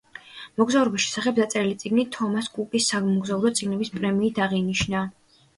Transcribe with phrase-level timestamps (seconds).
[0.61, 5.07] მოგზაურობის შესახებ დაწერილი წიგნი თომას კუკის სამოგზაურო წიგნების პრემიით აღინიშნა.